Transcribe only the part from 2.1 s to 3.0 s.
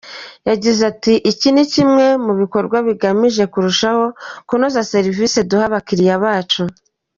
mu bikorwa